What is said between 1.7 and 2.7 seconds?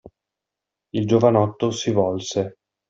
volse.